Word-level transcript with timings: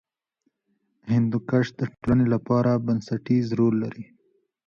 هندوکش 1.13 1.65
د 1.79 1.81
ټولنې 1.99 2.25
لپاره 2.33 2.71
بنسټیز 2.85 3.45
رول 3.59 3.75
لري. 3.83 4.05